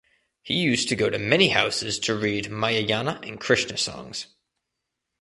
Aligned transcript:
He 0.41 0.55
used 0.55 0.89
to 0.89 0.95
go 0.95 1.11
to 1.11 1.19
many 1.19 1.49
houses 1.49 1.99
to 1.99 2.15
read 2.15 2.47
Ramayana 2.47 3.19
and 3.21 3.39
Krishna 3.39 3.77
songs. 3.77 4.25